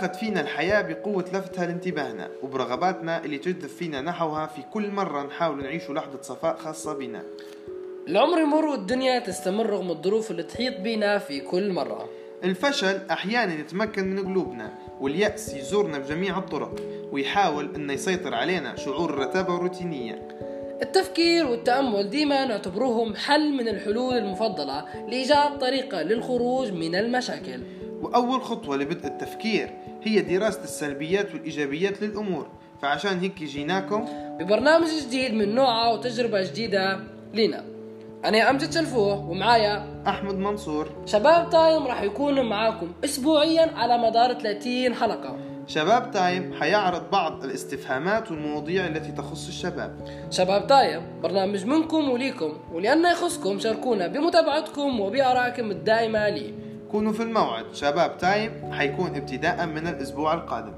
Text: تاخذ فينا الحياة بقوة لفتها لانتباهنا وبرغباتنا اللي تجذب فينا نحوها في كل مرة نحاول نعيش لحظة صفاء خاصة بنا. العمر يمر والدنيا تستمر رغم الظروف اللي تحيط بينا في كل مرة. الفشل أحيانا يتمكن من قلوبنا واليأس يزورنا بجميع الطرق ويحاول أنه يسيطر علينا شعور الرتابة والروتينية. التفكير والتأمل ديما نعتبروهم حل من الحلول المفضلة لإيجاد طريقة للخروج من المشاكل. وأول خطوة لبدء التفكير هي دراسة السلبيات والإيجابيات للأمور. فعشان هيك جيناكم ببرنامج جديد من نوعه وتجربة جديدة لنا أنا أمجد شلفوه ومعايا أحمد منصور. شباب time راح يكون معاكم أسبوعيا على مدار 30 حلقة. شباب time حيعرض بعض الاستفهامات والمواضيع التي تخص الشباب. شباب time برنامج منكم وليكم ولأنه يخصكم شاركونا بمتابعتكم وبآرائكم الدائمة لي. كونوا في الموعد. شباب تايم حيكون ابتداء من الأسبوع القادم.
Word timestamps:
تاخذ 0.00 0.14
فينا 0.14 0.40
الحياة 0.40 0.82
بقوة 0.82 1.24
لفتها 1.34 1.66
لانتباهنا 1.66 2.28
وبرغباتنا 2.42 3.24
اللي 3.24 3.38
تجذب 3.38 3.66
فينا 3.66 4.00
نحوها 4.00 4.46
في 4.46 4.62
كل 4.62 4.90
مرة 4.90 5.22
نحاول 5.22 5.62
نعيش 5.62 5.90
لحظة 5.90 6.22
صفاء 6.22 6.56
خاصة 6.56 6.92
بنا. 6.92 7.22
العمر 8.08 8.38
يمر 8.38 8.64
والدنيا 8.64 9.18
تستمر 9.18 9.70
رغم 9.70 9.90
الظروف 9.90 10.30
اللي 10.30 10.42
تحيط 10.42 10.80
بينا 10.80 11.18
في 11.18 11.40
كل 11.40 11.72
مرة. 11.72 12.08
الفشل 12.44 13.00
أحيانا 13.10 13.54
يتمكن 13.54 14.10
من 14.10 14.26
قلوبنا 14.26 14.74
واليأس 15.00 15.54
يزورنا 15.54 15.98
بجميع 15.98 16.38
الطرق 16.38 16.80
ويحاول 17.12 17.74
أنه 17.74 17.92
يسيطر 17.92 18.34
علينا 18.34 18.76
شعور 18.76 19.10
الرتابة 19.10 19.54
والروتينية. 19.54 20.28
التفكير 20.82 21.46
والتأمل 21.46 22.10
ديما 22.10 22.46
نعتبروهم 22.46 23.14
حل 23.14 23.52
من 23.52 23.68
الحلول 23.68 24.14
المفضلة 24.14 24.84
لإيجاد 25.08 25.58
طريقة 25.58 26.02
للخروج 26.02 26.72
من 26.72 26.94
المشاكل. 26.94 27.60
وأول 28.02 28.42
خطوة 28.42 28.76
لبدء 28.76 29.06
التفكير 29.06 29.70
هي 30.02 30.20
دراسة 30.20 30.64
السلبيات 30.64 31.34
والإيجابيات 31.34 32.02
للأمور. 32.02 32.46
فعشان 32.82 33.18
هيك 33.18 33.42
جيناكم 33.42 34.04
ببرنامج 34.40 34.88
جديد 35.06 35.34
من 35.34 35.54
نوعه 35.54 35.92
وتجربة 35.92 36.42
جديدة 36.42 37.00
لنا 37.34 37.64
أنا 38.24 38.50
أمجد 38.50 38.72
شلفوه 38.72 39.30
ومعايا 39.30 40.02
أحمد 40.06 40.34
منصور. 40.34 40.88
شباب 41.06 41.50
time 41.50 41.86
راح 41.86 42.02
يكون 42.02 42.40
معاكم 42.48 42.92
أسبوعيا 43.04 43.70
على 43.76 43.98
مدار 43.98 44.32
30 44.34 44.94
حلقة. 44.94 45.38
شباب 45.66 46.10
time 46.10 46.54
حيعرض 46.60 47.10
بعض 47.10 47.44
الاستفهامات 47.44 48.30
والمواضيع 48.30 48.86
التي 48.86 49.12
تخص 49.12 49.48
الشباب. 49.48 49.96
شباب 50.30 50.66
time 50.66 51.02
برنامج 51.22 51.64
منكم 51.64 52.10
وليكم 52.10 52.52
ولأنه 52.72 53.10
يخصكم 53.10 53.58
شاركونا 53.58 54.06
بمتابعتكم 54.06 55.00
وبآرائكم 55.00 55.70
الدائمة 55.70 56.28
لي. 56.28 56.54
كونوا 56.90 57.12
في 57.12 57.22
الموعد. 57.22 57.64
شباب 57.72 58.18
تايم 58.18 58.72
حيكون 58.72 59.16
ابتداء 59.16 59.66
من 59.66 59.86
الأسبوع 59.86 60.34
القادم. 60.34 60.72